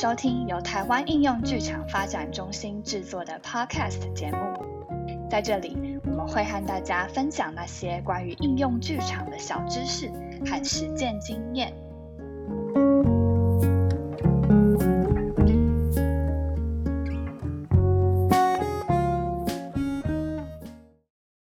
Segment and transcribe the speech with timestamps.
[0.00, 4.38] 收听由台湾应用剧场发展中心制作的 Podcast 节目。
[5.28, 10.08] 在这里，我们会和大家分享那些关于应用剧场的小知识
[10.46, 11.74] 和实践经验。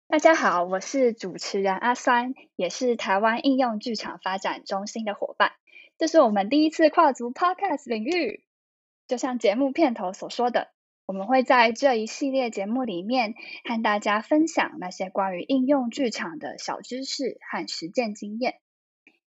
[0.09, 5.53] 大家好，我是主持人阿酸，也是台湾应用剧场发展中心的伙伴。
[6.01, 8.43] 这是我们第一次跨足 Podcast 领域，
[9.07, 10.69] 就像节目片头所说的，
[11.05, 13.35] 我们会在这一系列节目里面
[13.69, 18.55] 和大家分享那些关于应用剧场的小知识和实践经验。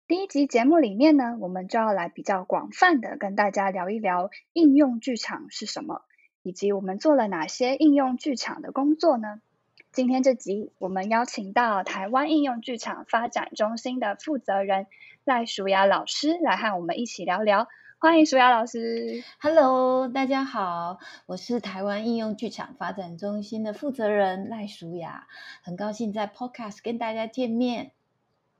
[0.08, 6.02] 第一集节目里面呢，我们就要来比较广泛的跟大家聊一聊应用剧场是什么，
[6.42, 9.40] 以及我们做了哪些应用剧场的工作呢？
[9.96, 14.88] 今天这集，我们邀请到台湾应用剧场发展中心的负责人
[15.24, 17.66] 赖淑雅老师来和我们一起聊聊。
[17.96, 19.24] 欢迎淑雅老师。
[19.40, 25.28] Hello，大家好，我是台湾应用剧场发展中心的负责人赖淑雅，
[25.62, 27.92] 很高兴在 Podcast 跟大家见面。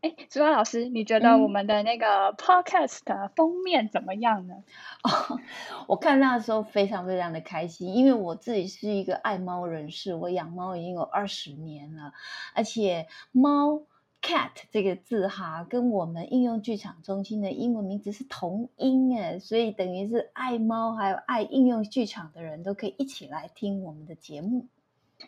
[0.07, 3.01] 哎，朱老师，你觉得我们的那个 podcast
[3.35, 4.55] 封面怎么样呢？
[5.03, 5.41] 哦，
[5.89, 12.13] 我看那时候非常非常的开心，因为我自己是一个爱猫人士，我养猫已经有二十年了，
[12.55, 13.83] 而且猫
[14.23, 24.69] cat 这个字哈，跟我们应用剧场中心的英文名字是同音哎，所以等于是爱猫还有爱应用剧场的人都可以一起来听我们的节目。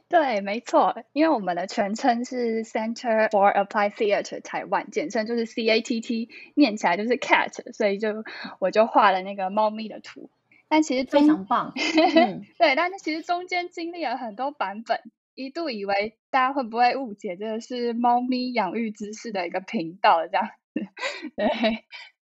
[0.08, 8.24] 对，没错，因为我们的全称是 Center for Applied Theatre 台湾，简称就是 CATT，念起来就是 cat，所以就
[8.58, 10.30] 我就画了那个猫咪的图。
[10.70, 11.72] 但其实非常棒，
[12.58, 15.00] 对，但是其实中间经历了很多版本，
[15.34, 20.86] 一度以为大家会不会误解这个是猫咪养育知识的一个频道这样子。
[21.36, 21.84] 对，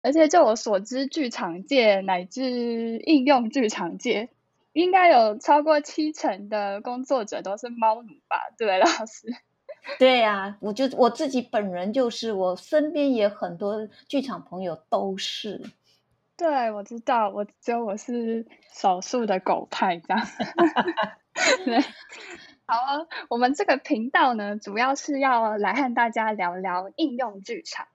[0.02, 4.30] 而且就我所知，剧场界乃至应用剧场界。
[4.76, 8.42] 应该有超过七成的工作者都是猫奴吧？
[8.58, 9.26] 对，老师。
[9.98, 15.62] 对呀，我就我自己本人就是，我身边也很多剧场朋友都是。
[16.36, 20.26] 对，我知道，我只有我是少数的狗派这样。
[21.64, 21.80] 对，
[22.66, 27.86] 好啊，我们这个频道呢，主要是要来和大家聊聊应用剧场。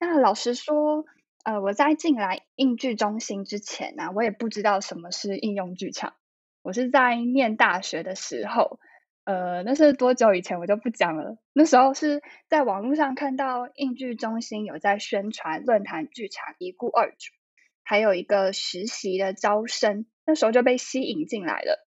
[0.00, 1.04] 那老实说，
[1.44, 6.14] 呃，我在进来应剧中心之前呢，我也不知道什么是应用剧场。
[6.64, 8.80] 我是在念大学的时候，
[9.24, 11.36] 呃，那是多久以前我就不讲了。
[11.52, 17.34] 那时候是在网络上看到应剧中心有在宣传论坛剧场一顾二主，
[17.82, 21.86] 还有一个实习的招生，那时候就被吸引进来了。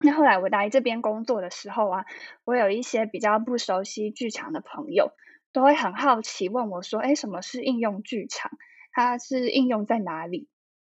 [0.00, 2.04] 那后来我来这边工作的时候啊，
[2.42, 5.12] 我有一些比较不熟悉剧场的朋友，
[5.52, 8.50] 都会很好奇问我说：“哎，什么是应用剧场？
[8.90, 10.48] 它是应用在哪里？”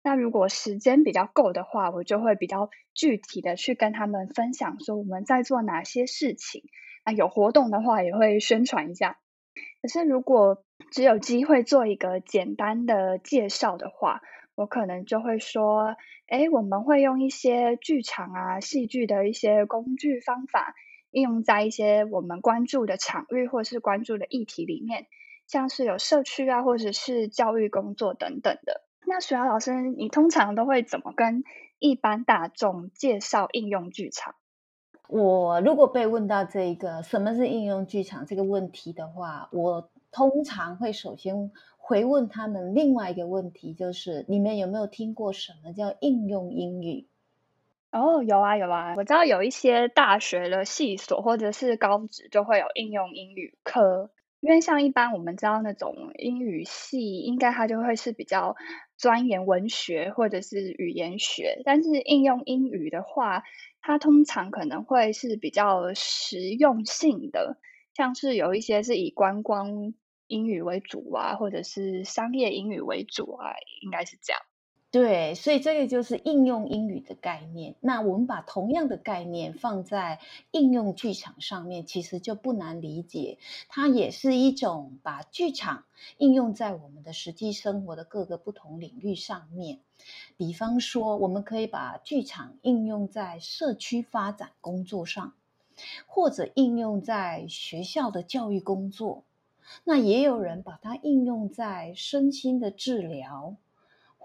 [0.07, 6.63] 那如果时间比较够的话，我就会比较具体的去跟他们分享，说我们在做哪些事情。
[7.05, 9.19] 那有活动的话，也会宣传一下。
[9.83, 10.63] 可是如果
[10.93, 14.21] 只有机会做一个简单的介绍的话，
[14.55, 15.97] 我可能就会说，
[16.29, 20.77] 哎，我们会用一些剧场啊、戏剧的一些工具方法，
[21.11, 25.09] 应用在一些我们关注的场域或是关注的议题里面，
[25.49, 28.86] 像是有社区啊，或者是教育工作等等的。
[29.09, 31.45] 那徐瑶老师，你通常都会怎么跟
[31.79, 34.35] 一般大众介绍应用剧场？
[35.09, 47.07] 我如果被问到这个什么是应用剧场这个问题的话，我通常会首先回问他们另外一个问题，就是你们有没有听过什么叫应用英语？
[47.93, 54.11] 哦，有啊有啊，我知道有一些大学的系所或者是高职就会有应用英语课。
[54.41, 58.55] 因为像一般我们知道那种英语系，应该它就会是比较
[58.97, 63.43] 钻研文学或者是语言学，但是应用英语的话，
[63.81, 67.59] 它通常可能会是比较实用性的，
[67.95, 69.95] 像是有一些是以观光
[70.27, 74.43] 英语为主啊，或者是商业英语为主啊，应该是这样。
[74.93, 77.75] 对，所以这个就是应用英语的概念。
[77.81, 80.21] 那我们把同样的概念放在
[80.53, 83.37] 应用剧场上面，其实就不难理解。
[83.69, 85.85] 它也是一种把剧场
[86.17, 89.81] 应用在我们的实际生活的各个不同领域上面。
[90.39, 95.35] 比方说，我们可以把剧场应用在社区发展工作上，
[96.07, 99.25] 或者应用在学校的教育工作。
[99.85, 103.57] 那也有人把它应用在身心的治疗。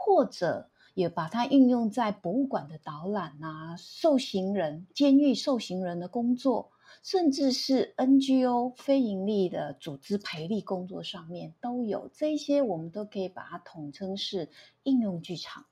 [0.03, 6.71] 或者也把它应用在博物馆的导览啊，受刑人、监狱受刑人的工作，
[7.03, 12.09] 甚至是 NGO 非盈利的组织培力工作上面都有。
[12.11, 14.49] 这些我们都可以把它统称是
[14.81, 15.65] 应用剧场。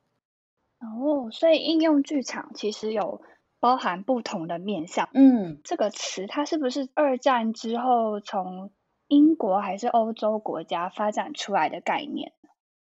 [0.79, 3.21] 哦，所以应用剧场其实有
[3.59, 5.09] 包含不同的面向。
[5.13, 8.71] 嗯，这个词它是不是二战之后从
[9.07, 12.31] 英国还是欧洲国家发展出来的概念？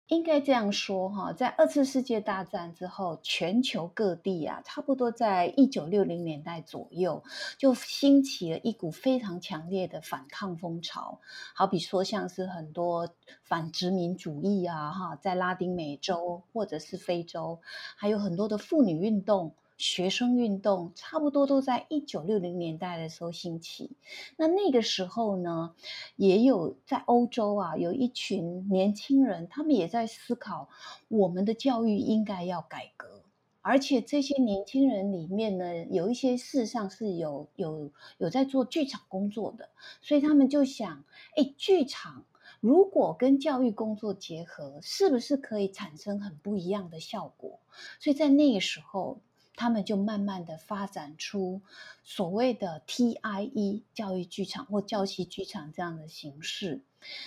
[0.07, 7.23] 应该这样说哈，在二次世界大战之后，全球各地啊，差不多在一九六零年代左右，
[7.57, 11.19] 就兴起了一股非常强烈的反抗风潮。
[11.55, 13.09] 好比说，像是很多
[13.43, 17.59] 反殖民主义啊，哈，在拉丁美洲或者是非洲，
[17.95, 19.55] 还有很多的妇女运动。
[19.77, 23.97] 学生运动差不多都在一九六零年代的时候兴起。
[24.37, 25.75] 那那个时候呢，
[26.15, 30.69] 也有在欧洲啊，有一群年轻人，他们也在思考
[31.09, 33.23] 我们的教育应该要改革。
[33.61, 39.69] 而且这些年轻人里面呢，有一些事实上是有有有在做剧场工作的，
[40.01, 41.03] 所以他们就想：
[41.35, 42.23] 哎，剧场
[42.61, 47.59] 如果跟教育工作结合，是不是可以产生很不一样的效果？
[47.99, 49.19] 所以在那个时候。
[49.55, 51.61] 他们就慢慢的发展出
[52.03, 56.81] 所谓的 TIE 教育剧场或教习剧场这样的形式。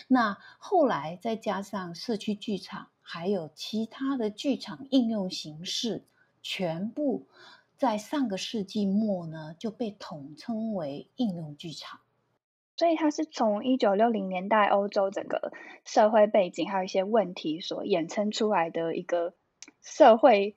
[0.08, 6.04] 那后来再加上社区剧场，还有其他的剧场应用形式，
[6.42, 7.26] 全部
[7.76, 12.00] 在上个世纪末呢就被统称为应用剧场。
[12.76, 15.52] 所以它是从一九六零年代欧洲整个
[15.84, 19.34] 社会背景还有一些问题所衍生出来的一个
[19.80, 20.54] 社会。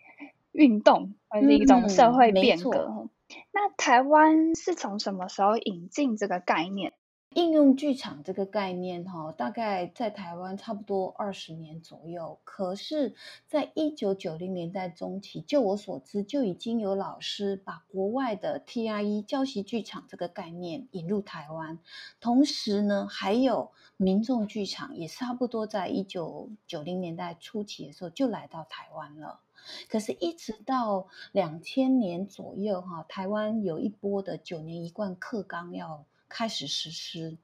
[0.51, 3.09] 运动或是一种社会变革。
[3.53, 6.93] 那台湾是从什么时候引进这个概念？
[7.33, 12.41] 应用剧场这个概念，哈，大概在台湾差不多二十年左右。
[12.43, 13.15] 可是，
[13.47, 21.79] 在一九九零年代中期，就我所知，就已经有老师把国外的 TIE 教习剧场这个概念引入台湾。
[22.19, 29.39] 同时呢，还有民众剧场，也差不多在一九九零年代初期的时候就来到台湾了。
[29.89, 37.37] 可是，一直到两千年左右，哈，台湾有一波的九年一贯课纲要开始实施，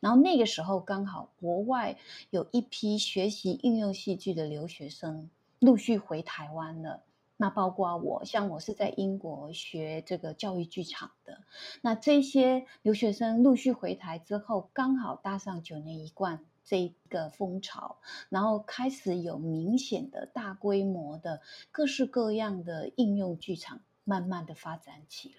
[0.00, 1.96] 然后那个时候刚好国外
[2.30, 7.02] 有一批学习应用戏剧的留学生陆续回台湾了。
[7.38, 11.40] 那包括我，像我是在英国学这个教育剧场的，
[11.80, 16.44] 那这些留学生陆续回台之后，刚好搭上九年一贯。
[16.64, 17.96] 这个风潮，
[18.28, 25.34] 然后开始有明显的大规模的各式各样的应用剧场慢慢的发展起来，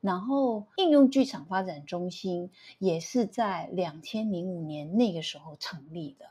[0.00, 6.26] 然后应用剧场发展中心也是在两千零五年那个时候成立的。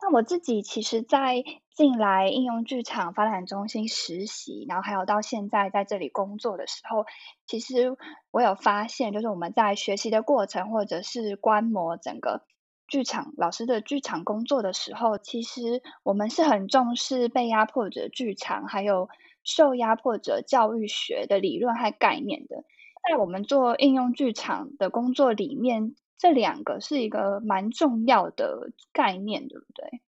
[0.00, 1.42] 那我自己其实，在
[1.72, 7.06] 进来应用剧场发展中心实习，然后还有到现在在这里工作的时候，
[7.46, 7.96] 其实
[8.30, 12.42] 我有发现，就是我们在学习的过程，或者是观摩整个。
[12.86, 19.08] 剧场老师的剧场工作的时候，其实我们是很重视被压迫者剧场，还有
[19.42, 22.64] 受压迫者教育学的理论和概念的。
[23.08, 30.00] 在我们做应用剧场的工作里面，这两个是一个蛮重要的概念，对不对？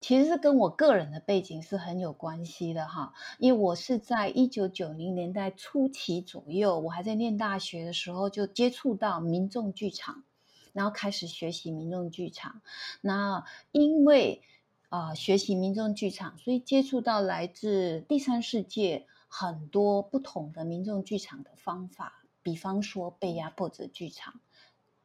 [0.00, 10.24] 其实是跟我个人的背景是很有关系的哈，因为我是在一九九零年代初期左右，我还在念大学的时候就接触到民众剧场。
[10.72, 12.62] 然后开始学习民众剧场，
[13.00, 14.42] 那因为
[14.88, 24.40] 啊学习民众剧场，所以接触到来自第三世界很多不同的民众剧场的方法，比方说被压迫者剧场，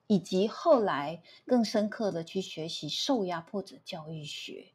[0.07, 4.67] 以及后来更深刻的去学习受压迫者教育学。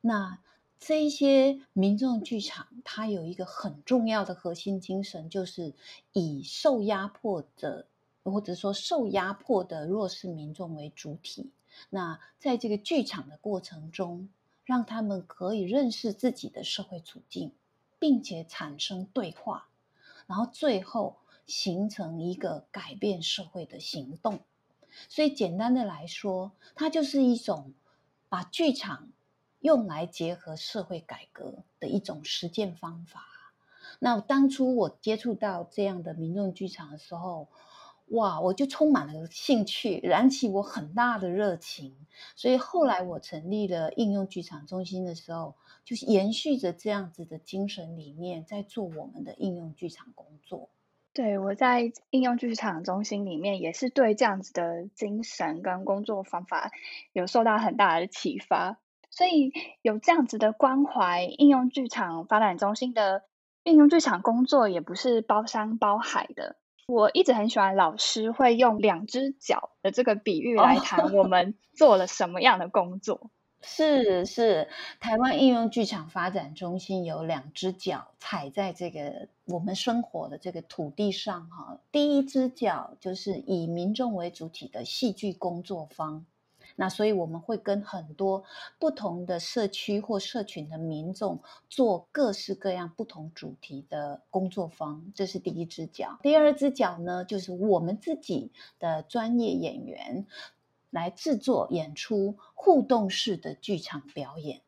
[0.00, 0.40] 那
[0.78, 5.74] 这一些民众剧场，它有一个很重要的核心精神，就是
[6.12, 7.86] 以受压迫者。
[8.24, 11.50] 或者说受压迫的弱势民众为主体，
[11.88, 14.28] 那在这个剧场的过程中，
[14.64, 17.52] 让他们可以认识自己的社会处境，
[17.98, 19.68] 并且产生对话，
[20.26, 24.40] 然后最后形成一个改变社会的行动。
[25.08, 27.72] 所以简单的来说，它就是一种
[28.28, 29.10] 把剧场
[29.60, 33.24] 用来结合社会改革的一种实践方法。
[33.98, 37.48] 那当初我接触到这样的民众剧场的时候，
[38.10, 38.40] 哇！
[38.40, 41.96] 我就充满了兴趣，燃起我很大的热情。
[42.36, 50.70] 所以后来我成立了应用剧场中心的时候，就是延续着这样子的精神理念，在做我们的应用剧场工作。
[51.12, 56.70] 对，我在应用剧场中心里面，也是对这样子的精神跟工作方法
[57.12, 58.78] 有受到很大的启发。
[59.10, 59.52] 所以
[59.82, 63.24] 有这样子的关怀，应用剧场发展中心的
[63.64, 66.56] 应用剧场工作也不是包山包海的。
[66.90, 73.30] 我一直很喜欢老师会用两只脚的这个比喻来 谈我们做了什么样的工作。
[73.62, 74.68] 是是，
[75.00, 81.78] 台湾应用剧场发展中心有两只脚踩在这个我们生活的这个土地上哈。
[81.92, 86.24] 第一只脚就是以民众为主体的戏剧工作坊，
[86.80, 88.42] 那所以我们会跟很多
[88.78, 96.18] 不同的社区或社群的民众做各式各样不同主题的工作坊，这是第一只脚。
[96.22, 100.26] 第二只脚呢，就是我们自己的专业演员。
[100.92, 104.60] 来制作演出互动式的剧场表演，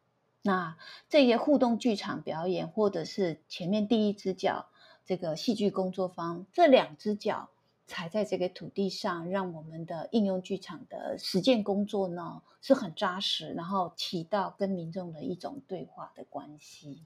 [0.42, 0.76] 那
[1.08, 4.66] 这些互动剧场表演，或者是前面第一只脚
[5.04, 7.50] 这个戏剧工作坊，这两只脚
[7.92, 17.04] 踩在这个土地上，让我们的应用剧场的实践工作呢是很扎实，然后起到跟民众的一种对话的关系。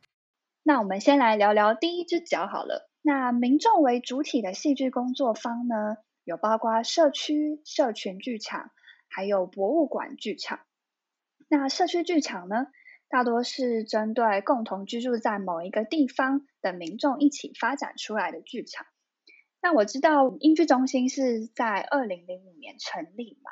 [0.62, 2.88] 那我们先来聊聊第一只脚好了。
[3.02, 8.70] 那民众为主体的戏剧工作坊呢，有包括社区、社群剧场。
[9.08, 10.60] 还有博物馆剧场，
[11.48, 12.66] 那社区剧场呢，
[13.08, 18.84] 大多是针对共同居住在某一个地方的民众一起发展出来的剧场。
[19.66, 23.50] 那我知道英剧中心是在二零零五年成立嘛，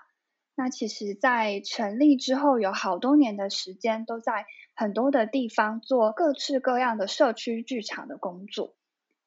[0.54, 8.76] 那其实，在成立之后有好多年的时间，都在很多的地方做各式各样的社区剧场的工作。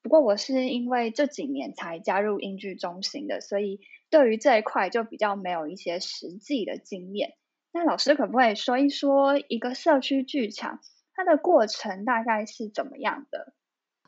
[0.02, 7.34] 不过我是因为这几年才加入英剧中心的，所以对于这一块就比较没有一些实际的经验。
[7.74, 10.80] 那老师可不可以说一说一个社区剧场
[11.14, 13.57] 它的过程大概是怎么样的？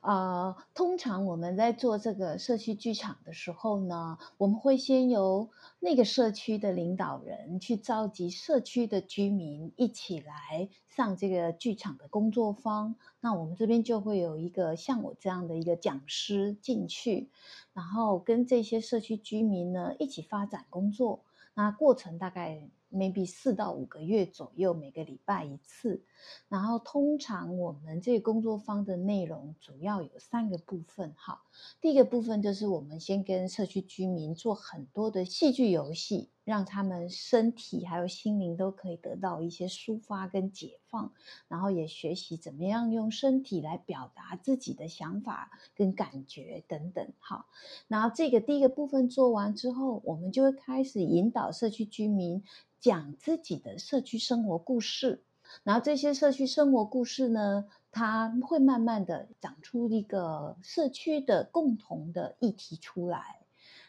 [0.01, 12.95] 呃，通常我们在做这个社区剧场的时候呢，我们会先由那个社区的领导人去召集社区的居民一起来上这个剧场的工作坊。
[13.19, 17.29] 那我们这边就会有一个像我这样的一个讲师进去，
[17.73, 21.21] 然后跟这些社区居民呢一起发展工作。
[21.53, 22.69] 那过程大概。
[22.91, 26.03] Maybe 四到五个月左右，每个礼拜一次。
[26.49, 31.13] 然后通常我们这个工作坊的内容主要有三个部分。
[31.17, 31.41] 哈，
[31.79, 36.29] 第一个部分就是我们先跟社区居民做很多的戏剧游戏。
[36.45, 41.13] 让他们身体还有心灵都可以得到一些抒发跟解放，
[41.47, 47.07] 然后也学习怎么样用身体来表达自己的想法跟感觉等等。
[47.19, 47.45] 哈，
[47.87, 52.43] 然后这个第一个部分做完之后，我们就会开始引导社区居民
[52.79, 55.23] 讲自己的社区生活故事。
[55.63, 63.41] 然后这些社区生活故事呢，它会慢慢的长出一个社区的共同的议题出来。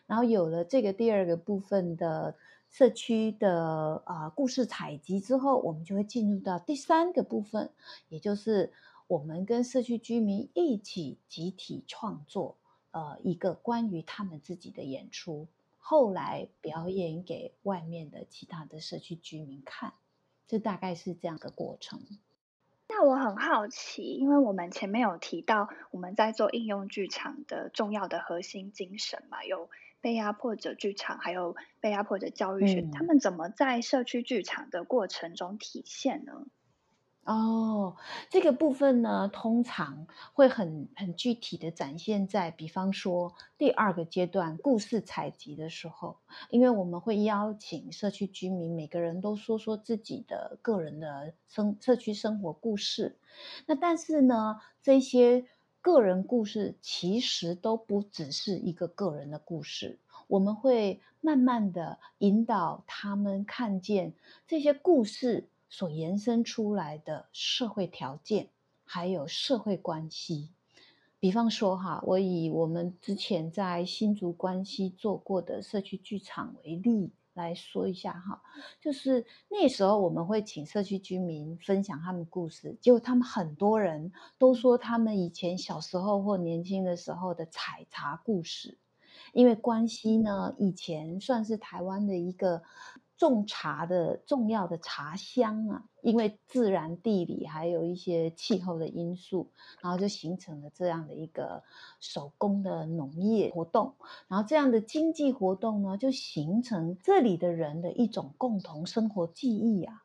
[0.07, 2.37] 然后有了这个第二个部分的。
[2.73, 7.69] 社区的啊故事采集之后，我们就会进入到第三个部分，
[8.09, 8.73] 也就是
[9.09, 12.59] 我们跟社区居民一起集体创作，
[12.93, 15.49] 呃，一个关于他们自己的演出，
[15.91, 19.95] 后来表演给外面的其他的社区居民看，
[20.47, 22.01] 这大概是这样的过程。
[22.87, 29.69] 那我很好奇，因为我们前面有提到我们在做应用剧场的重要的核心精神嘛，有。
[30.01, 36.47] 被压迫者剧场，还有被压迫者教育学，他们怎么在社区剧场的过程中体现呢？
[37.25, 37.97] 哦，
[38.31, 46.17] 这个部分呢，通常会很很具体的展现在，比方说第二个阶段故事采集的时候，
[46.49, 53.19] 因为我们会邀请社区居民每个人都说说自己的个人的生社区生活故事，
[53.67, 55.47] 那但是呢，这些。
[55.83, 64.13] 个人故事其实都不只是一个个人的故事，我们会慢慢的引导他们看见
[64.47, 68.51] 这些故事所延伸出来的社会条件，
[68.85, 70.51] 还有社会关系。
[71.19, 77.13] 比方说哈，我以我们之前在新竹关系做过的社区剧场为例。
[77.33, 78.43] 来说一下哈，
[78.81, 88.77] 就是那时候我们会请社区居民分享他们故事，结果他们很多人都说他们以前小时候或年轻的时候的采茶故事，
[89.33, 92.63] 因为关西呢以前算是台湾的一个。
[93.21, 99.51] 种茶的重要的茶乡啊，因为自然地理还有一些气候的因素，
[99.83, 101.63] 然后就形成了这样的一个
[102.01, 103.93] 手工的农业活动，
[104.27, 110.03] 然后这样的经济活动呢，就形成这里的人的一种共同生活记忆啊。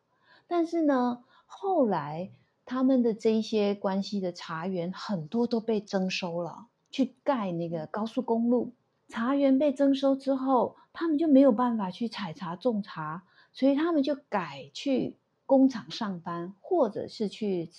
[0.47, 2.31] 但是呢，后来
[2.65, 8.73] 他们的这一些关系的茶园很多都被征收了，去盖那个高速公路。
[9.07, 17.69] 茶园被征收之后，他们就没有办法去采茶种茶，所以他们就改去工厂上班，或者是去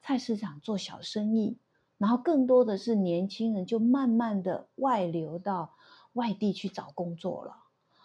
[0.00, 1.58] 菜市场做小生意。
[1.98, 5.74] 然后更多的是年轻人就慢慢的外流到
[6.12, 7.56] 外地去找工作了。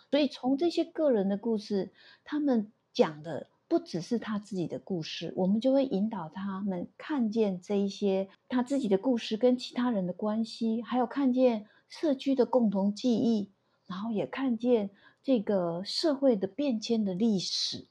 [0.09, 1.91] 所以从这些个人的故事，
[2.23, 13.51] 他们讲的不只是他自己的故事，我们就会引导他们看见这一些他自己的故事跟其他人的关系，还有看见社区的共同记忆，
[13.85, 14.89] 然后也看见
[15.21, 17.85] 这个社会的变迁的历史。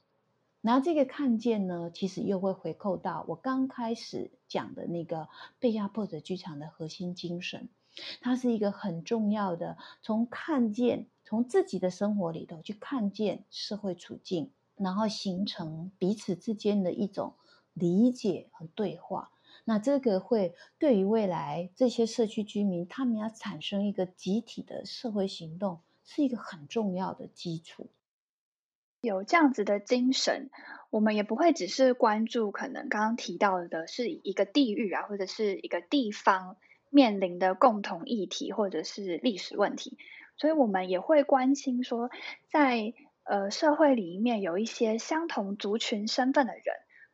[0.61, 5.29] 然后这个看见呢，其实又会回扣到我刚开始讲的那个
[5.59, 7.69] 被压迫者剧场的核心精神，
[8.21, 17.35] 它是一个很重要的，从看见，从自己的生活里头去看见社会处境，然后形成彼此之间的一种
[17.73, 19.31] 理解和对话。
[19.63, 27.89] 那这个会对于未来这些社区居民，他们要产生一个集体的社会行动，是一个很重要的基础。
[29.01, 30.51] 有这样子的精神，
[30.91, 36.55] 我们也不会只是关注可能刚刚提到的是一个地域啊，或者是一个地方
[36.91, 39.97] 面临的共同议题或者是历史问题，
[40.37, 42.11] 所以我们也会关心说，
[42.51, 46.63] 在呃社会里面有一些相同族群身份的人，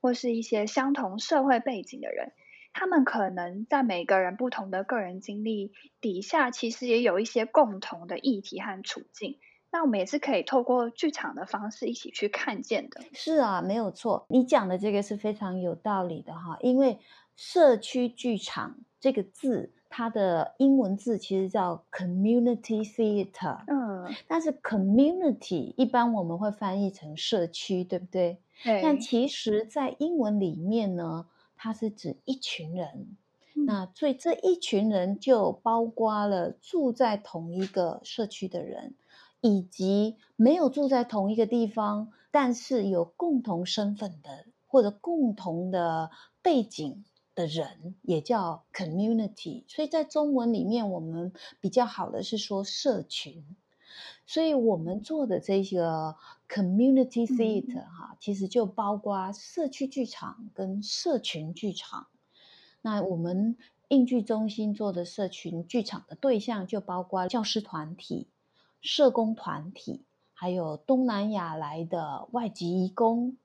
[0.01, 2.33] 或是一些相同社会背景的人，
[2.73, 9.37] 他们可能在每个人不同的个人经历底下，其实也有一些共同的议题和处境。
[9.69, 13.01] 那我们也是可以透过剧场的方式一起去看见的。
[13.11, 16.57] 是啊，没有错，你讲的这个是非常有道理的哈。
[16.61, 16.99] 因为
[17.35, 28.39] 社区剧场这个字，它的英文字其实叫 community theater，嗯，但是 community 一般我们会翻译成社区，对不对？
[28.63, 28.81] 对。
[28.81, 33.17] 但其实，在英文里面呢，它是指一群人。
[33.53, 38.95] 那所以这一群人就包括了住在同一个社区的人。
[39.39, 46.09] 以及没有住在同一个地方，但是有共同身份的或者共同的
[46.41, 49.63] 背景的人，也叫 community。
[49.67, 53.45] 所以在中文里面，我们比较好的是说社群。
[54.27, 56.15] 所以我们做的这个
[56.47, 62.07] community theater 哈，其实就包括社区剧场跟社群剧场。
[62.81, 68.27] 那我们应剧中心做的社群剧场的对象，就包括教师团体。
[68.79, 73.35] 社工团体，还有东南亚来的外籍移工、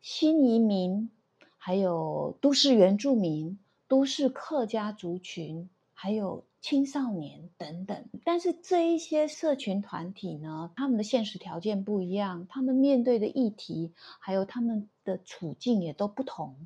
[0.00, 1.10] 新移民，
[1.56, 5.70] 还有都市原住民、都市客家族群，
[6.02, 8.04] 还有青少年等等。
[8.24, 16.56] 但是这一些社群团体呢，他们的现实条件不一样，他们面对的议题，还有他们的处境也都不同，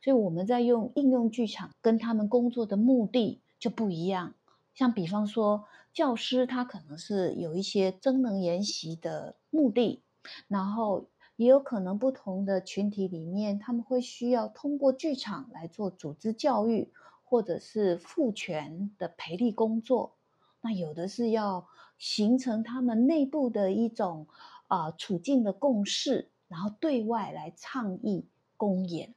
[0.00, 4.34] 所以我们在用应用剧场跟他们工作的目的就不一样。
[4.76, 10.04] 像比方说，教师他可能是有一些增能研习的目的，
[10.46, 16.92] 然后也有可能不同的群体里面，他们会需要通过剧场来做组织教育，
[17.34, 20.14] 或者是赋权的培力工作。
[20.60, 21.66] 那有的是要
[21.98, 24.28] 形成他们内部的一种
[24.68, 29.16] 啊处境的共识，然后对外来倡议公演。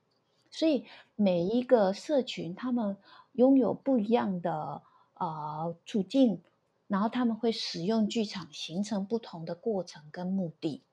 [0.50, 2.98] 所以每一个社群，他们
[3.34, 4.82] 拥有不一样的。
[5.20, 6.44] 呃，处境，
[6.88, 10.84] 然后他们会使用剧场形成不同的过程跟目的，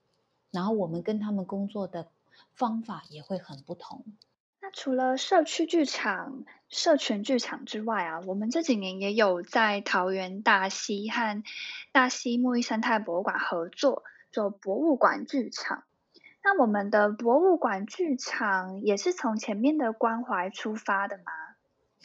[0.51, 2.09] 然后我们跟他们工作的
[2.55, 4.03] 方法也会很不同。
[4.77, 11.45] 除了社区剧场、社群剧场之外啊，我们这几年也有在桃园大溪和
[11.93, 15.85] 大溪木艺生态博物馆合作做博物馆剧场。
[16.43, 21.44] 那我们的博物馆剧场也是从前面的关怀出发的吗？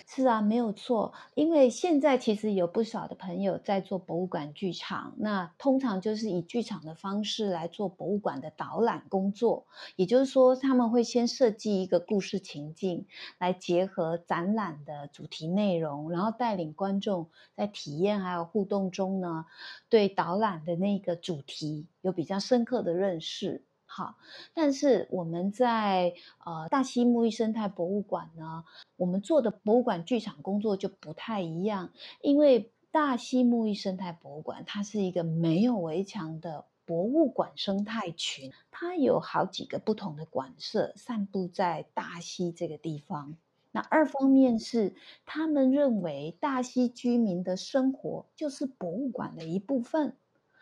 [0.08, 1.14] 是啊，没有错。
[1.36, 9.66] 因为现在其实有不少的朋友在做博物馆剧场，那通常就是以剧场的方式来做博物馆的导览工作。
[9.96, 13.06] 也就是说，他们会先设计一个故事情境，
[13.40, 19.46] 来结合展览的主题内容，然后带领观众在体验还有互动中呢，
[19.90, 23.66] 对导览的那个主题有比较深刻的认识。
[23.92, 24.18] 好，
[24.54, 26.14] 但是我们在
[26.46, 28.64] 呃大溪木艺生态博物馆呢，
[28.98, 31.90] 我们做的博物馆剧场工作就不太一样，
[32.22, 43.38] 因为大溪木艺生态博物馆它是一个没有围墙的博物馆生态群，它有好几个不同的馆舍散布在大溪这个地方。
[43.72, 50.16] 那二方面是他们认为大溪居民的生活就是博物馆的一部分。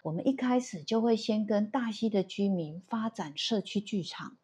[0.03, 4.37] 我们一开始就会先跟大溪的居民发展社区剧场，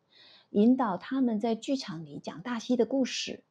[0.49, 3.43] 引导他们在剧场里讲大溪的故事，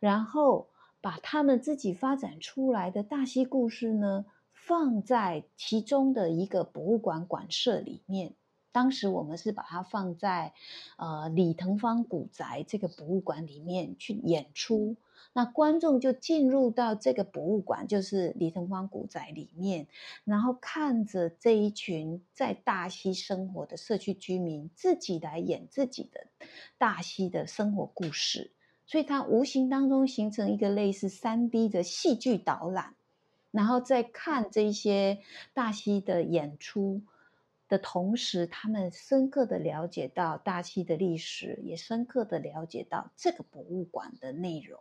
[0.00, 0.68] 然后
[1.00, 8.34] 把他们自己发展出来的大溪故事呢，放在其中的一个博物馆馆舍里面。
[8.72, 10.52] 当时我们是把它放在
[10.98, 14.96] 呃李腾芳古宅这个博物馆里面去演出，
[15.32, 19.86] 那观众就进入到这个博物馆，就是李腾芳古宅里面，
[20.24, 26.26] 然后看着这一群在大溪生活的社区居民自己来演自己的
[26.78, 28.50] 大溪的生活故事，
[28.86, 32.94] 所以它无形当中形成一个类似三 D 的戏剧导览，
[33.50, 35.18] 然后再看这些
[35.52, 37.02] 大溪的演出。
[37.68, 44.78] 的同时，他们深刻的了解到大溪的历史，也深刻的了解到这个博物馆的内容。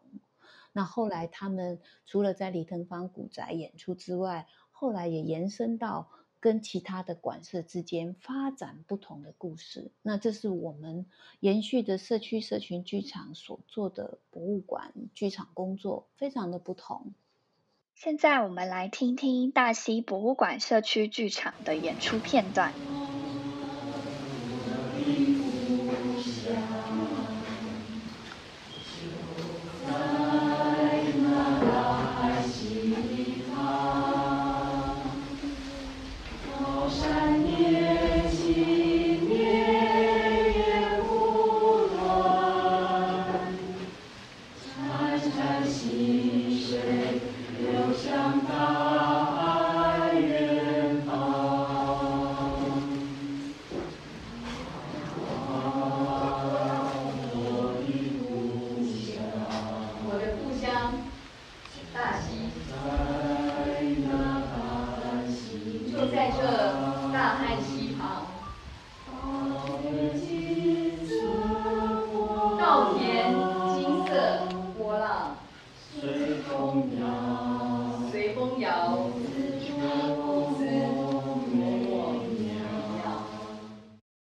[0.77, 6.09] 那后来，他们除了在李腾芳古宅演出之外，后来也延伸到
[6.41, 9.89] 跟其他的馆舍之间发展不同的故事。
[10.01, 11.05] 那这是我们
[11.39, 17.13] 延续的社区社群剧场所做的博物馆剧场工作，非常的不同。
[17.93, 22.73] 现在我们来听听大溪博物馆社区剧场的演出片段。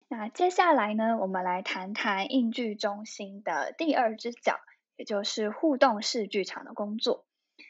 [0.08, 4.58] 那接下来呢，我们来谈谈应剧中心的第二只脚，
[4.96, 7.26] 也就是互动式剧场的工作。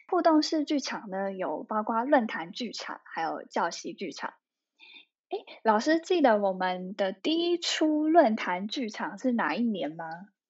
[0.08, 4.34] 互动式剧场呢，有包括论坛剧场，还有教习剧场。
[5.30, 10.04] 哎，老师记得我们的第一出论坛剧场是哪一年吗？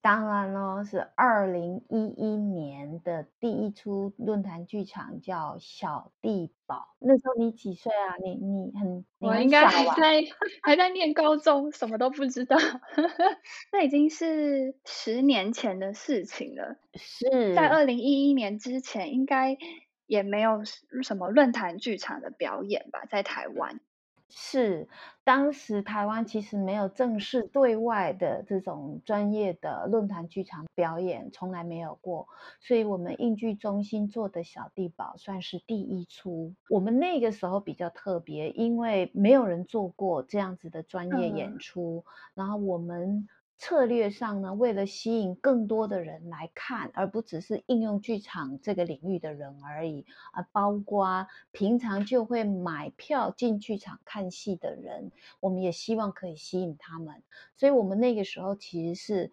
[0.04, 6.76] 当然咯，是二零一一年的第一出论坛剧场，叫《小地堡》。
[6.98, 8.12] 那时候你几岁啊？
[8.22, 10.20] 你你很我应该还在
[10.62, 12.54] 还在念高中，什么都不知道。
[13.72, 16.76] 那已经是十年前的事情了。
[16.92, 19.56] 是在二零一一年之前，应该
[20.04, 20.60] 也没有
[21.02, 23.80] 什么论坛剧场的表演吧，在台湾。
[24.28, 24.88] 是，
[25.22, 32.26] 当时台湾其实没有正式对外的这种专业的论坛剧场表演，从来没有过，
[32.60, 36.54] 所以我们应剧中心做的小地堡算是第一出。
[36.68, 43.28] 我们那个时候比较特别，因为没有人做过这样子的专业演出，然后我们。
[43.56, 57.22] 策略上呢，为了吸引更多的人来看，而不只是应用剧场这个领域的人而已啊，包括平常就会买票进剧场看戏的人，我们也希望可以吸引他们。
[57.56, 59.32] 所以，我们那个时候其实是。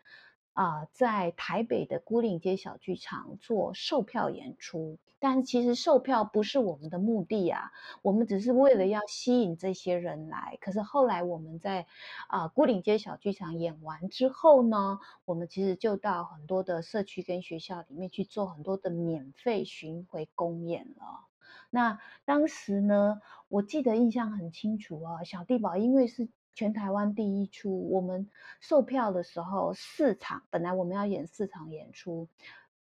[0.53, 10.57] 啊，在台北的孤岭街小剧场做售票演出，但其实售票不是我们的目的啊，我们只是为了要吸引这些人来。
[10.59, 11.85] 可是后来我们在
[12.27, 21.27] 啊孤岭街小剧场演完之后呢，我们其实就到很多的社区跟学校里面去做很多的免费巡回公演了。
[21.69, 26.27] 那当时呢，我记得印象很清楚啊，小地堡因为是。
[26.53, 28.29] 全台湾第一出，我们
[28.59, 32.27] 售票的时候四场，本来我们要演四场演出，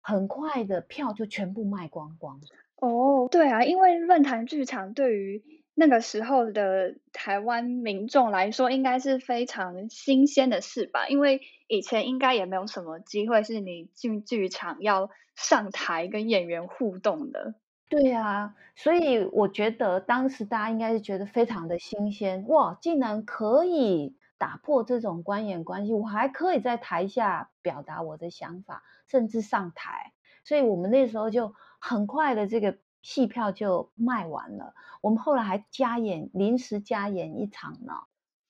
[0.02, 2.40] 很快的票就全部卖光光。
[2.76, 5.44] 哦，对啊，因为论坛剧场对于
[5.76, 11.08] 那个时候的台湾民众来说，应该是非常新鲜的事吧？
[11.08, 17.56] 因为以前应该也没有什么机会是你进剧场要上台跟演员互动的。
[17.90, 34.74] 对啊，所以我觉得当时大家应该是觉得非常的新鲜哇，竟然可以打破这种观演关系，我还可以在台下表达我的想法，甚至上台，所以我们那时候就很快的这个戏票就卖完了。
[35.02, 37.94] 我们后来还加演，临时加演一场呢。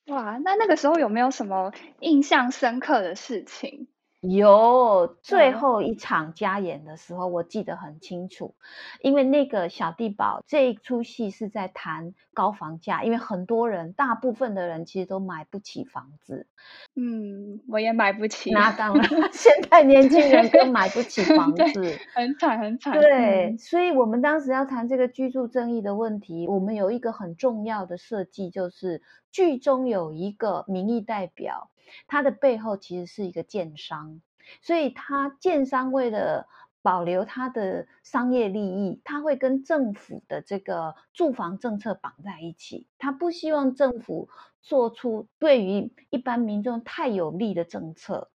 [0.07, 3.87] 哇，那那个时候有没有什么印象深刻的事情？
[4.21, 8.53] 有最后一场加演的时候，我记得很清楚，
[9.01, 16.47] 因为那个小地堡这一出戏是在谈高房价，因为很多人，大部分的人其实都买不起房子。
[16.95, 18.51] 嗯，我也买不起。
[18.51, 22.93] 那当然，现在年轻人更买不起房子，很惨很惨。
[22.99, 29.01] 对，所以我们当时要谈这个居住正义的问题，我们有一个很重要的设计，就是
[29.31, 31.69] 剧中有一个民意代表。
[32.07, 34.21] 它的背后其实是一个建商，
[34.61, 36.47] 所以他建商为了
[36.81, 42.87] 保留它的商业利益，它会跟政府的这个住房政策绑在一起。
[42.97, 44.29] 他不希望政府
[44.61, 48.29] 做出对于一般民众太有利的政策，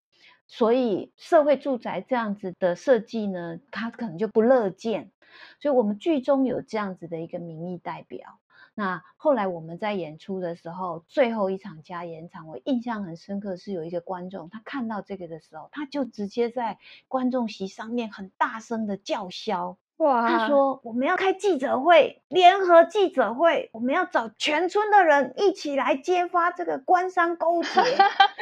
[0.46, 5.12] 所以社会住宅这样子的设计呢，他可能就不乐见。
[5.60, 8.38] 所以我们剧中有这样子的一个民意代表。
[8.74, 20.28] 那后来我们在演出的时候，最后一场加演场，我印象很深刻，是有一个观众，他看到这个的时候，他就直接在观众席上面很大声的叫嚣，哇！
[20.28, 27.70] 他说我们要开记者会，联合记者会，我们要找全村的人一起来揭发这个官商勾结，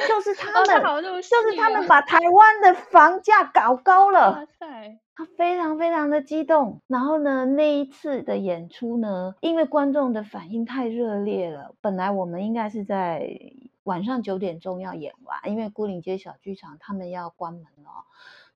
[0.09, 4.33] 就 是他们，就是他们把台湾的房价搞高 了。
[4.33, 4.99] 哇塞！
[5.15, 13.29] 他非常非常的激动，然后呢，那一次的演出呢，因为观众的反应太热烈了，本来我们应该是在
[13.83, 18.07] 晚上九点钟要演完，因为孤岭街小剧场他们要关门了。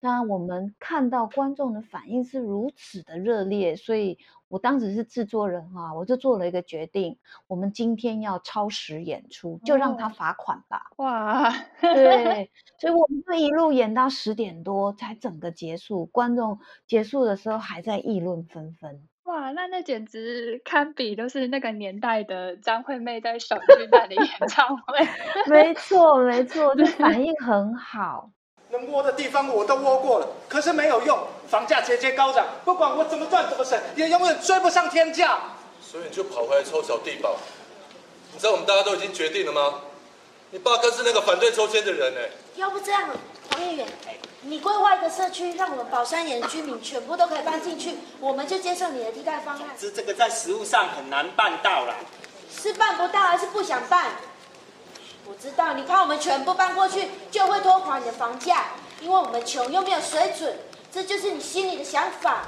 [0.04, 10.82] 那我们看到观众的反应是如此的热烈，所以我当时是制作人啊，我就做了一个决定，我们今天要超时演出，就让他罚款吧。
[10.96, 19.08] 哇， 对，所以我们就一路演到十点多才整个结束，观众结束的时候还在议论纷纷。
[19.22, 24.98] 哇，那那简直堪比都是那个年代的张惠妹在小巨蛋的演唱会。
[25.48, 28.30] 没错，没错， 就反应很好。
[28.74, 31.16] 能窝的地方我都窝过了，可是没有用，
[31.48, 35.38] 房价节节高涨，不管我怎么赚怎么省，也永远追不上天价。
[35.80, 37.36] 所以你就跑回来抽小地保。
[38.32, 39.80] 你知道我们大家都已经决定了吗？
[40.50, 42.30] 你爸哥是那个反对抽签的人哎。
[42.56, 43.10] 要不这样，
[43.52, 43.86] 黄议员，
[44.42, 49.68] 你规划一个社区，让我们宝山岩居民全部都可以搬进去，我们就接受你的替代方案。
[49.78, 51.94] 这这个在实物上很难办到啦。
[52.50, 54.12] 是办不到还是不想办？
[55.26, 60.54] 我知道，你看我们全部搬过去，就会拖垮你的房价，因为我们穷又没有水准，
[60.92, 62.44] 这就是你心里的想法。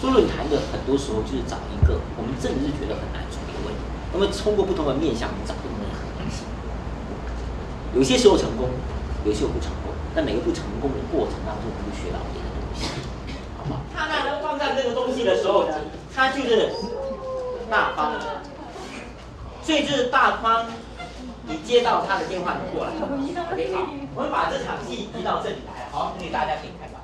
[0.00, 6.46] 做论坛的很多时候就是找一个我们政治觉得很难处理的问题，那么通过不同的面向找不同的可能性。
[7.92, 8.70] 有些时候成功，
[9.24, 12.86] 有些时候不成功，但每个不成功的过程当中，我们学到别的东西，
[13.58, 13.82] 好吗？
[13.90, 15.74] 他那放上这个东西的时候呢，
[16.14, 16.70] 他就是
[17.68, 18.14] 大方，
[19.64, 20.66] 所以就是大方。
[21.48, 22.92] 你接到他的电话，你过来。
[22.92, 25.88] OK，好，我们把这场戏移到这里来。
[25.90, 26.98] 好，给大家可以看到。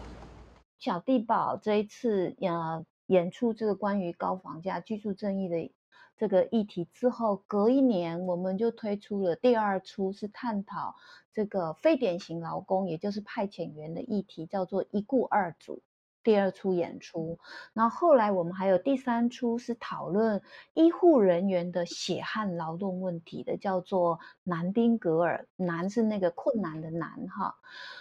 [0.81, 5.73] 小地堡这一次呃演出这个关于高房价、居住正义的
[6.17, 10.97] 这个议题之后，隔一年我们就推出了第二出，是探讨
[11.33, 15.83] 这个非典型劳工，也就是派遣员的议题，叫做一雇二主。
[16.23, 17.39] 第二出演出，
[17.73, 20.41] 然后后来我们还有第三出是讨论
[20.75, 27.57] 医护人员的血汗劳动问题的，叫做南丁格尔，难是那个困难的难哈。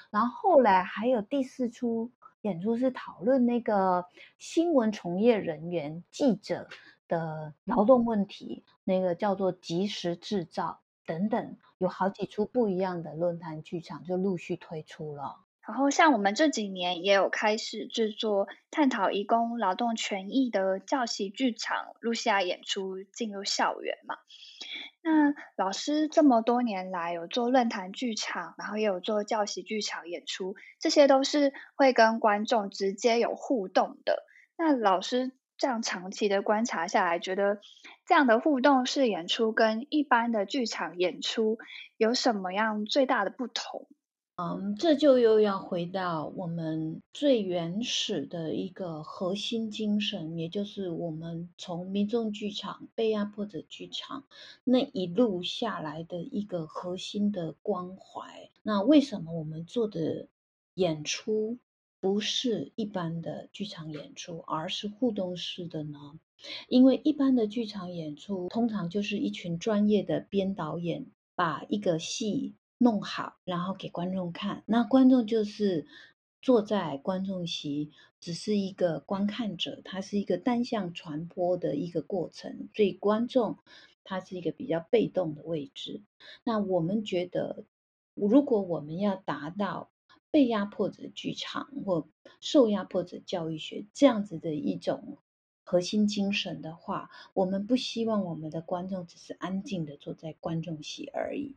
[0.10, 4.06] 然后后来还有第四出演出是讨论那个
[4.38, 6.68] 新闻从业人员记者
[7.08, 15.38] 的劳动问题，那个叫做即时制造等等，有好几出不一样的论坛剧场就陆续推出了。
[15.72, 24.18] 然后，像我们这几年也有开始制作探讨移工劳动权益的教习剧场，露西亚演出进入校园嘛。
[25.02, 34.26] 那老师这么多年来有做论坛剧场，然后也有做教习剧场演出，这些都是会跟观众直接有互动的。
[34.58, 37.62] 那老师这样长期的观察下来，觉得
[38.06, 41.60] 这样的互动式演出跟一般的剧场演出
[41.96, 43.88] 有什么样最大的不同？
[44.42, 54.24] 嗯，这就又要回到我们最原始的一个核心精神，也就是我们从民众剧场、被压迫者剧场
[54.64, 58.50] 那一路下来的一个核心的关怀。
[58.64, 60.28] 那为什么我们做的
[60.74, 61.60] 演出
[62.00, 66.00] 不是一般的剧场演出，而是互动式的呢？
[66.68, 72.56] 因为一般的剧场演出通常就是一群专业的编导演把一个戏。
[72.82, 74.64] 弄好，然后给观众看。
[74.66, 75.86] 那观众就是
[76.42, 82.70] 坐在观众席，只是一个观看者，它是一个单向传播的一个过程。
[82.74, 83.60] 所以观众
[84.04, 86.02] 他是一个比较被动的位置。
[86.44, 87.66] 那我们觉得，
[88.16, 89.92] 如果我们要达到
[90.32, 92.08] 被压迫者剧场或
[92.40, 95.20] 受压迫者教育学这样子的一种
[95.64, 101.56] 核心精神的话，我们不希望我们的观众只是安静的坐在观众席而已。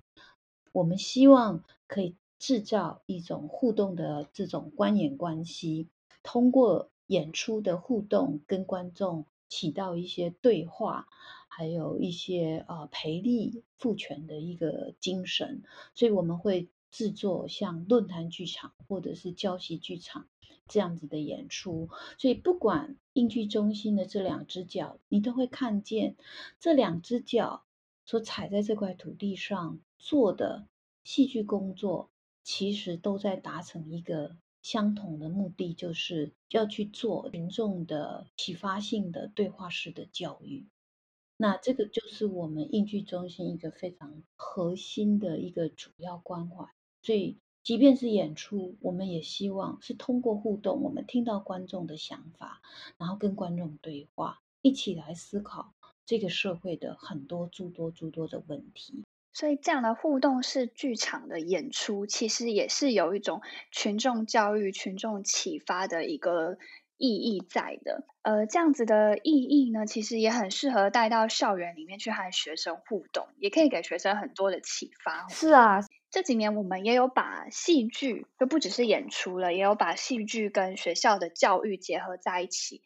[0.75, 5.87] 我们希望可以制造一种互动的这种观演关系，
[6.25, 11.07] 通过演出的互动跟观众起到一些对话，
[11.47, 15.63] 还有一些呃赔利赋权的一个精神，
[15.95, 20.27] 所以我们会制作像论坛剧场或者是教习剧场
[20.67, 21.89] 这样子的演出。
[22.19, 26.17] 所以，不管应剧中心的这两只脚，你都会看见
[26.59, 27.63] 这两只脚
[28.05, 30.69] 所踩在这块土地上做的
[31.03, 32.11] 戏剧工作，
[32.43, 34.37] 其实都在达成一个。
[34.65, 40.67] 相同的目的就是要去做群众的启发性的对话式的教育，
[41.37, 46.67] 那这个就是我们应剧中心一个非常核心的一个主要关怀。
[47.03, 52.63] 所以，即便是演出，我们也希望是通过互动，我们听到观众的想法，
[52.97, 55.75] 然后跟观众对话，一起来思考
[56.07, 59.04] 这个社会的很多诸多诸多的问题。
[59.35, 63.43] 所以，这样的互动式剧场的演出，其实也是有一种
[63.73, 66.57] 群众教育、群众启发的一个
[66.97, 68.07] 意义在的。
[68.23, 75.27] 呃，这样子的意义呢，其实也很适合带到校园里面去和学生互动，也可以给学生很多的启发。
[75.29, 75.81] 是啊，
[76.13, 82.83] 这几年我们也有把戏剧，就不只是演出了，也有把戏剧跟学校的教育结合在一起。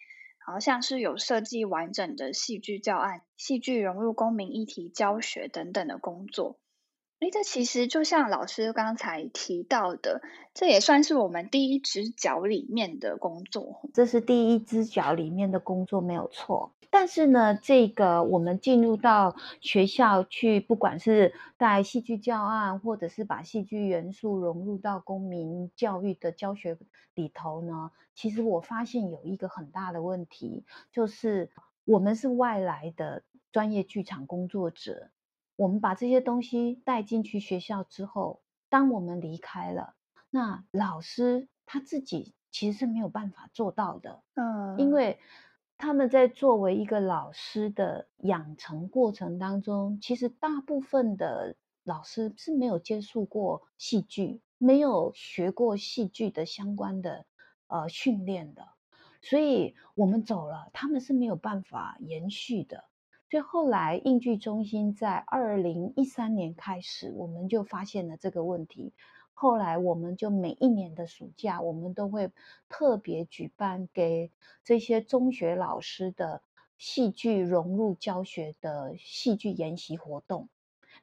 [0.51, 6.59] 好像是有设计完整的戏剧教案、戏剧融入公民议题教学等等的工作。
[7.21, 10.23] 诶，这其实就像老师刚才提到的，
[10.55, 13.81] 这也算是我们第一只脚里面的工作。
[13.93, 16.73] 这是第一只脚里面的工作，没有错。
[16.91, 26.79] 但是呢，这个我们进入到学校去，不管是带戏剧教案，或者是把戏剧元素融入到公民教育的教学
[27.15, 31.51] 里头呢，其实我发现有一个很大的问题，就是
[31.85, 35.11] 我们是外来的专业剧场工作者，
[35.59, 38.41] 我们把这些东西带进去学校之后，
[38.71, 39.97] 当我们离开了，
[40.31, 45.19] 那老师他自己其实是没有办法做到的，嗯，因为。
[45.81, 57.27] 他们在作为一个老师的养成过程当中，其实大部分的老师是没有接触过戏剧，没有学过戏剧的相关的
[57.69, 58.67] 呃训练的，
[59.23, 62.83] 所以我们走了，他们是没有办法延续的。
[63.31, 68.95] 所以后来应剧中心在二零一三年开始，我们就发现了这个问题。
[69.35, 72.33] 后来，我们就每一年的暑假，我们都会
[72.69, 74.33] 特别举办给
[74.65, 76.43] 这些中学老师的
[76.77, 80.49] 戏剧融入教学的戏剧研习活动，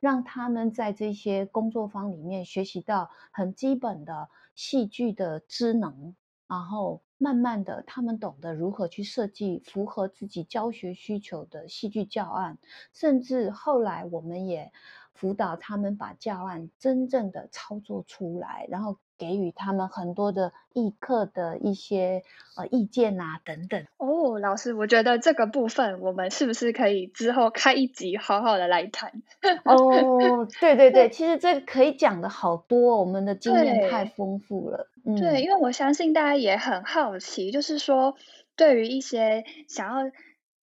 [0.01, 6.13] 让他们在这些工作坊里面学习到很基本的戏剧的知能，
[6.47, 12.57] 然后慢慢的，他们懂得如何去设计符合自己教学需求的戏剧教案，
[12.93, 14.71] 甚至后来我们也。
[15.15, 22.21] 辅导他们把教案真正的操作出来，然后给予他们很多的议课的一些
[22.57, 23.85] 呃意见啊等等。
[23.95, 29.23] 哦，老师，我觉得这个部分我们是不是可以之后开一集好好的来谈？
[29.63, 34.89] 哦，对对对，其实这可以讲的好多，我们的经验太丰富了。
[35.05, 38.15] 嗯，对，因为我相信大家也很好奇，就是说
[38.57, 40.11] 对于一些想要。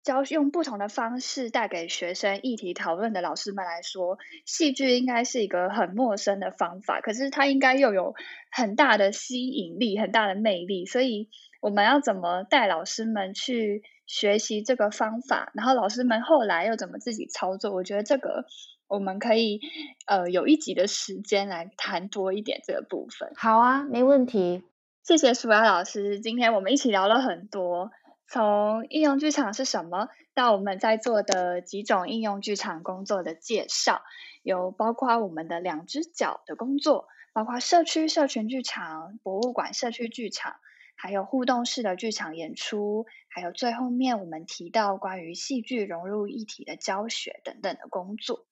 [0.03, 8.15] 教用不同的方式带给学生议题讨论的老师们来说，戏剧应该是一个很陌生的方法，可是它应该又有
[8.51, 10.87] 很大的吸引力、很大的魅力。
[10.87, 11.29] 所以
[11.61, 15.53] 我们要怎么带老师们去学习这个方法？
[15.55, 17.73] 然后老师们后来又怎么自己操作？
[17.73, 18.45] 我觉得这个
[18.89, 19.61] 我们可以
[20.07, 23.31] 呃有一集的时间来谈多一点这个部分。
[23.37, 24.65] 好啊，没问题。
[25.05, 27.91] 谢谢舒雅老师，今天我们一起聊了很多。
[28.27, 34.03] 从应用剧场是什么，到我们在做的几种应用剧场工作的介绍，
[34.43, 40.57] 有包括我们的两只脚的工作，包括社区社群剧场、博物馆社区剧场，
[40.97, 48.47] 还有互动式的剧场演出，还有最后面我们提到关于戏剧融入一体的教学等等的工作。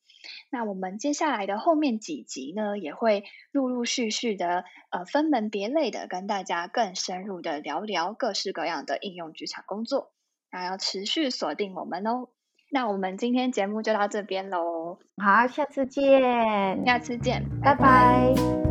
[0.50, 10.12] 那我们接下来的后面几集呢，也会陆陆续续的，呃，分门别类的跟大家更深入的聊聊各式各样的应用职场工作，
[10.50, 12.28] 那要持续锁定我们哦。
[12.72, 18.69] 那我们今天节目就到这边喽，好，下次见，下次见，拜拜。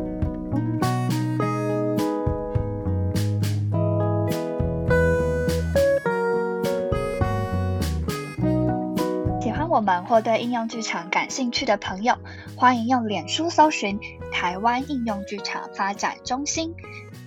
[9.82, 12.16] 们或对应用剧场感兴趣的朋友，
[12.56, 14.00] 欢迎用脸书搜寻
[14.32, 16.74] “台湾应用剧场发展中心”。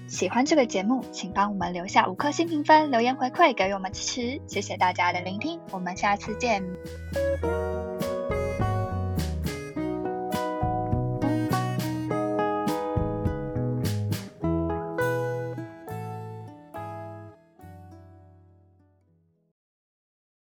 [0.09, 4.41] 喜欢这个节目，请帮我们留下五颗星评分，留言回馈给我们支持。
[4.47, 6.63] 谢谢大家的聆听，我们下次见。